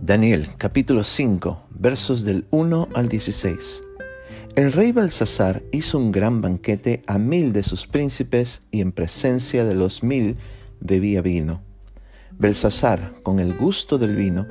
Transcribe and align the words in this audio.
Daniel 0.00 0.48
capítulo 0.58 1.04
5 1.04 1.62
versos 1.70 2.24
del 2.24 2.46
1 2.50 2.88
al 2.94 3.08
16. 3.08 3.82
El 4.56 4.72
rey 4.72 4.92
Belsasar 4.92 5.62
hizo 5.72 5.98
un 5.98 6.12
gran 6.12 6.40
banquete 6.42 7.02
a 7.06 7.18
mil 7.18 7.52
de 7.52 7.62
sus 7.62 7.86
príncipes 7.86 8.62
y 8.70 8.80
en 8.82 8.92
presencia 8.92 9.64
de 9.64 9.74
los 9.74 10.02
mil 10.02 10.36
bebía 10.80 11.22
vino. 11.22 11.62
Belsasar, 12.38 13.14
con 13.22 13.40
el 13.40 13.54
gusto 13.56 13.98
del 13.98 14.16
vino, 14.16 14.46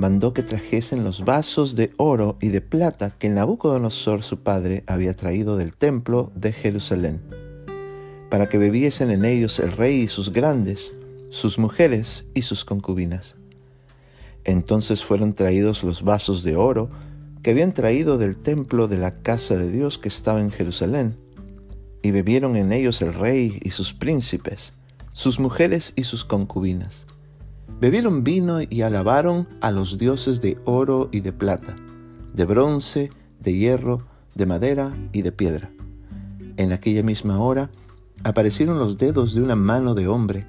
mandó 0.00 0.32
que 0.32 0.42
trajesen 0.42 1.04
los 1.04 1.26
vasos 1.26 1.76
de 1.76 1.92
oro 1.98 2.38
y 2.40 2.48
de 2.48 2.62
plata 2.62 3.10
que 3.10 3.28
Nabucodonosor 3.28 4.22
su 4.22 4.38
padre 4.38 4.82
había 4.86 5.12
traído 5.12 5.58
del 5.58 5.74
templo 5.74 6.32
de 6.34 6.54
Jerusalén, 6.54 7.20
para 8.30 8.48
que 8.48 8.56
bebiesen 8.56 9.10
en 9.10 9.26
ellos 9.26 9.58
el 9.58 9.72
rey 9.72 10.00
y 10.00 10.08
sus 10.08 10.32
grandes, 10.32 10.94
sus 11.28 11.58
mujeres 11.58 12.24
y 12.32 12.42
sus 12.42 12.64
concubinas. 12.64 13.36
Entonces 14.44 15.04
fueron 15.04 15.34
traídos 15.34 15.84
los 15.84 16.02
vasos 16.02 16.44
de 16.44 16.56
oro 16.56 16.88
que 17.42 17.50
habían 17.50 17.74
traído 17.74 18.16
del 18.16 18.38
templo 18.38 18.88
de 18.88 18.96
la 18.96 19.20
casa 19.20 19.56
de 19.56 19.70
Dios 19.70 19.98
que 19.98 20.08
estaba 20.08 20.40
en 20.40 20.50
Jerusalén, 20.50 21.18
y 22.00 22.10
bebieron 22.10 22.56
en 22.56 22.72
ellos 22.72 23.02
el 23.02 23.12
rey 23.12 23.60
y 23.62 23.72
sus 23.72 23.92
príncipes, 23.92 24.72
sus 25.12 25.38
mujeres 25.38 25.92
y 25.94 26.04
sus 26.04 26.24
concubinas. 26.24 27.06
Bebieron 27.78 28.24
vino 28.24 28.60
y 28.62 28.82
alabaron 28.82 29.48
a 29.60 29.70
los 29.70 29.98
dioses 29.98 30.40
de 30.40 30.58
oro 30.64 31.08
y 31.12 31.20
de 31.20 31.32
plata, 31.32 31.76
de 32.34 32.44
bronce, 32.44 33.10
de 33.40 33.54
hierro, 33.54 34.06
de 34.34 34.46
madera 34.46 34.94
y 35.12 35.22
de 35.22 35.32
piedra. 35.32 35.70
En 36.56 36.72
aquella 36.72 37.02
misma 37.02 37.38
hora 37.38 37.70
aparecieron 38.24 38.78
los 38.78 38.98
dedos 38.98 39.34
de 39.34 39.42
una 39.42 39.56
mano 39.56 39.94
de 39.94 40.08
hombre 40.08 40.46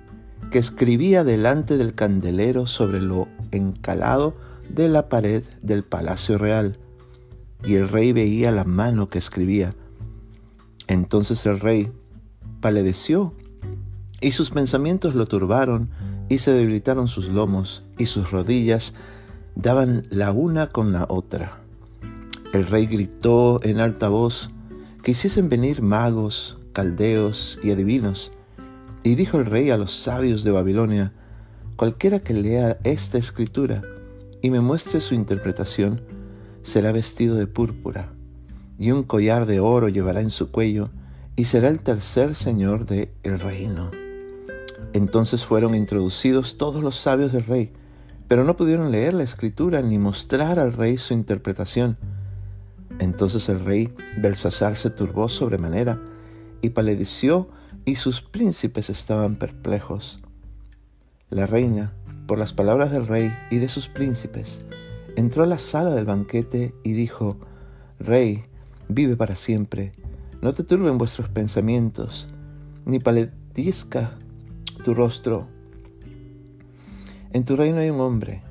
que 0.52 0.60
escribía 0.60 1.24
delante 1.24 1.78
del 1.78 1.96
candelero 1.96 2.68
sobre 2.68 3.02
lo 3.02 3.28
encalado 3.52 4.36
de 4.70 4.90
la 4.90 5.08
pared 5.08 5.44
del 5.62 5.84
palacio 5.84 6.38
real. 6.38 6.78
Y 7.64 7.76
el 7.76 7.88
rey 7.88 8.12
veía 8.12 8.52
la 8.52 8.66
mano 8.66 9.10
que 9.10 9.20
escribía. 9.20 9.74
Entonces 10.88 11.46
el 11.46 11.60
rey 11.60 11.92
palideció 12.60 13.34
y 14.20 14.34
sus 14.34 14.52
pensamientos 14.52 15.16
lo 15.16 15.26
turbaron 15.26 15.90
y 16.32 16.38
se 16.38 16.54
debilitaron 16.54 17.10
sus 17.10 17.28
lomos 17.28 17.84
y 17.98 18.06
sus 18.06 18.32
rodillas 18.32 18.94
daban 19.56 20.08
la 20.10 20.32
una 20.32 20.68
con 20.68 20.94
la 20.94 21.06
otra. 21.10 21.58
El 22.54 22.66
rey 22.68 22.86
gritó 22.86 23.60
en 23.64 23.82
alta 23.82 24.08
voz 24.08 24.50
que 25.04 25.12
hiciesen 25.12 25.50
venir 25.50 25.82
magos, 25.82 26.58
caldeos 26.72 27.60
y 27.62 27.72
adivinos. 27.72 28.32
Y 29.04 29.16
dijo 29.16 29.40
el 29.40 29.46
rey 29.46 29.72
a 29.72 29.78
los 29.78 29.94
sabios 29.94 30.46
de 30.46 30.52
Babilonia, 30.52 31.12
cualquiera 31.76 32.20
que 32.20 32.34
lea 32.34 32.78
esta 32.86 33.18
escritura 33.18 33.82
y 34.42 34.52
me 34.52 34.62
muestre 34.62 35.02
su 35.02 35.16
interpretación, 35.16 36.00
será 36.62 36.94
vestido 36.94 37.36
de 37.36 37.48
púrpura, 37.48 38.08
y 38.80 38.92
un 38.92 39.04
collar 39.04 39.48
de 39.48 39.60
oro 39.60 39.90
llevará 39.90 40.22
en 40.22 40.30
su 40.30 40.50
cuello, 40.50 40.92
y 41.36 41.44
será 41.44 41.68
el 41.68 41.82
tercer 41.82 42.36
señor 42.36 42.86
de 42.86 43.12
el 43.24 43.38
reino. 43.38 44.01
Entonces 44.94 45.46
fueron 45.46 45.76
introducidos 45.76 46.58
todos 46.58 46.82
los 46.82 46.96
sabios 46.96 47.32
del 47.32 47.46
rey, 47.46 47.72
pero 48.28 48.44
no 48.44 48.56
pudieron 48.58 48.92
leer 48.92 49.14
la 49.14 49.24
escritura 49.24 49.82
ni 49.82 49.98
mostrar 49.98 50.60
al 50.60 50.74
rey 50.74 50.98
su 50.98 51.14
interpretación. 51.14 51.98
Entonces 53.00 53.50
el 53.50 53.64
rey 53.64 53.94
Belsasar 54.18 54.76
se 54.76 54.90
turbó 54.90 55.30
sobremanera 55.30 56.00
y 56.62 56.70
palideció 56.70 57.50
y 57.86 57.96
sus 57.96 58.22
príncipes 58.22 58.90
estaban 58.90 59.36
perplejos. 59.36 60.22
La 61.30 61.46
reina, 61.46 61.94
por 62.28 62.38
las 62.38 62.54
palabras 62.54 62.92
del 62.92 63.08
rey 63.08 63.34
y 63.50 63.58
de 63.58 63.70
sus 63.70 63.88
príncipes, 63.88 64.62
entró 65.16 65.44
a 65.44 65.48
la 65.48 65.58
sala 65.58 65.92
del 65.92 66.06
banquete 66.06 66.76
y 66.84 66.94
dijo, 66.94 67.38
Rey, 68.00 68.46
vive 68.88 69.16
para 69.16 69.36
siempre, 69.36 69.94
no 70.42 70.54
te 70.54 70.64
turben 70.64 70.98
vuestros 70.98 71.30
pensamientos, 71.30 72.28
ni 72.86 73.00
palidezca 73.00 74.18
tu 74.82 74.94
rostro. 74.94 75.48
En 77.34 77.46
tu 77.46 77.56
reino 77.56 77.78
hay 77.78 77.90
un 77.90 78.02
hombre 78.02 78.42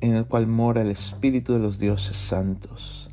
en 0.00 0.14
el 0.14 0.26
cual 0.26 0.46
mora 0.46 0.82
el 0.82 0.90
Espíritu 0.90 1.54
de 1.54 1.58
los 1.58 1.78
dioses 1.78 2.16
santos. 2.16 3.10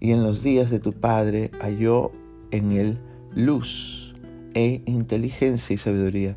Y 0.00 0.12
en 0.12 0.22
los 0.22 0.42
días 0.42 0.70
de 0.70 0.80
tu 0.80 0.92
Padre 0.92 1.50
halló 1.60 2.12
en 2.50 2.72
él 2.72 2.98
luz 3.34 4.14
e 4.54 4.82
inteligencia 4.86 5.74
y 5.74 5.78
sabiduría, 5.78 6.36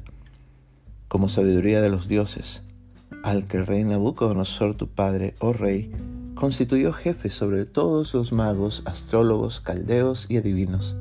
como 1.08 1.30
sabiduría 1.30 1.82
de 1.82 1.90
los 1.90 2.08
dioses, 2.08 2.62
al 3.24 3.46
que 3.46 3.58
el 3.58 3.66
rey 3.66 3.84
Nabucodonosor 3.84 4.76
tu 4.76 4.88
Padre, 4.88 5.34
oh 5.40 5.54
rey, 5.54 5.92
constituyó 6.36 6.94
jefe 6.94 7.30
sobre 7.30 7.66
todos 7.66 8.14
los 8.14 8.32
magos, 8.32 8.84
astrólogos, 8.86 9.62
caldeos 9.62 10.28
y 10.30 10.38
adivinos, 10.38 10.96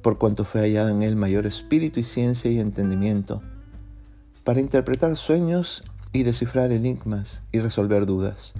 por 0.00 0.18
cuanto 0.18 0.44
fue 0.44 0.62
hallado 0.62 0.88
en 0.88 1.02
él 1.02 1.16
mayor 1.16 1.46
espíritu 1.46 2.00
y 2.00 2.04
ciencia 2.04 2.50
y 2.50 2.60
entendimiento, 2.60 3.42
para 4.44 4.60
interpretar 4.60 5.16
sueños 5.16 5.82
y 6.12 6.22
descifrar 6.22 6.70
enigmas 6.70 7.42
y 7.50 7.60
resolver 7.60 8.06
dudas. 8.06 8.52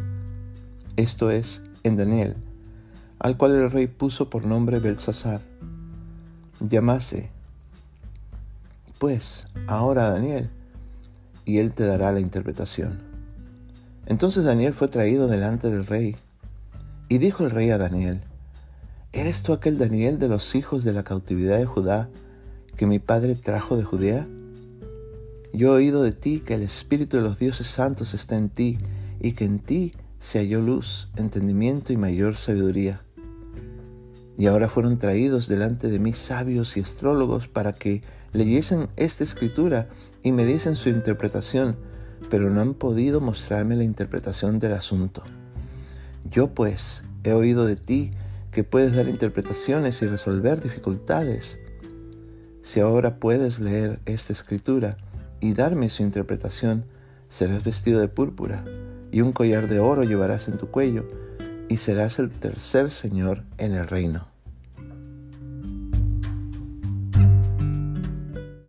Esto 0.97 1.31
es 1.31 1.63
en 1.83 1.97
Daniel, 1.97 2.37
al 3.19 3.37
cual 3.37 3.55
el 3.55 3.71
rey 3.71 3.87
puso 3.87 4.31
por 4.31 4.47
nombre 4.47 4.81
Belsasar. 4.81 5.41
Llamase, 6.61 7.31
pues, 8.99 9.47
ahora 9.67 10.11
Daniel, 10.11 10.51
y 11.45 11.59
él 11.59 11.73
te 11.73 11.87
dará 11.87 12.11
la 12.13 12.21
interpretación. 12.21 13.01
Entonces 14.07 14.45
Daniel 14.45 14.73
fue 14.73 14.89
traído 14.89 15.29
delante 15.29 15.71
del 15.71 15.87
rey, 15.87 16.17
y 17.09 17.19
dijo 17.19 17.45
el 17.45 17.51
rey 17.51 17.71
a 17.71 17.79
Daniel, 17.79 18.23
¿Eres 19.13 19.45
tú 19.45 19.53
aquel 19.53 19.79
Daniel 19.79 20.19
de 20.19 20.27
los 20.27 20.57
hijos 20.57 20.83
de 20.83 20.93
la 20.93 21.05
cautividad 21.05 21.59
de 21.59 21.67
Judá 21.67 22.09
que 22.77 22.87
mi 22.87 22.99
padre 22.99 23.37
trajo 23.37 23.77
de 23.77 23.85
Judea? 23.85 24.27
Yo 25.55 25.69
he 25.69 25.77
oído 25.77 26.03
de 26.03 26.11
ti 26.11 26.43
que 26.45 26.55
el 26.55 26.65
Espíritu 26.65 27.17
de 27.17 27.23
los 27.23 27.39
dioses 27.39 27.69
santos 27.69 28.13
está 28.13 28.37
en 28.37 28.49
ti 28.49 28.77
y 29.21 29.33
que 29.33 29.45
en 29.45 29.61
ti 29.61 29.93
se 30.19 30.41
halló 30.41 30.61
luz, 30.61 31.09
entendimiento 31.15 31.93
y 31.93 31.97
mayor 31.97 32.35
sabiduría. 32.35 33.03
Y 34.37 34.47
ahora 34.47 34.69
fueron 34.69 34.99
traídos 34.99 35.47
delante 35.47 35.89
de 35.89 36.01
mí 36.01 36.13
sabios 36.13 36.77
y 36.77 36.81
astrólogos 36.81 37.47
para 37.47 37.73
que 37.73 38.03
leyesen 38.33 38.89
esta 38.97 39.23
escritura 39.23 39.89
y 40.25 40.33
me 40.33 40.45
diesen 40.45 40.75
su 40.75 40.89
interpretación, 40.89 41.77
pero 42.31 42.51
no 42.51 42.61
han 42.61 42.75
podido 42.75 43.21
mostrarme 43.21 43.77
la 43.77 43.85
interpretación 43.85 44.59
del 44.59 44.73
asunto. 44.73 45.23
Yo 46.29 46.53
pues 46.53 47.05
he 47.23 47.33
oído 47.33 47.65
de 47.65 47.77
ti 47.77 48.11
que 48.51 48.65
puedes 48.65 48.97
dar 48.97 49.07
interpretaciones 49.07 50.03
y 50.03 50.09
resolver 50.09 50.61
dificultades. 50.61 51.61
Si 52.63 52.81
ahora 52.81 53.21
puedes 53.21 53.61
leer 53.61 54.01
esta 54.05 54.33
escritura, 54.33 54.97
y 55.45 55.53
darme 55.53 55.91
su 55.91 56.03
interpretación, 56.03 56.87
serás 57.29 57.65
vestido 57.65 58.01
de 58.01 58.09
púrpura, 58.09 58.65
y 59.13 59.21
un 59.21 59.33
collar 59.33 59.69
de 59.69 59.79
oro 59.79 60.03
llevarás 60.03 60.49
en 60.49 60.57
tu 60.57 60.69
cuello, 60.69 61.05
y 61.69 61.77
serás 61.77 62.19
el 62.19 62.31
tercer 62.31 62.91
Señor 62.91 63.43
en 63.59 63.75
el 63.75 63.87
reino. 63.87 64.34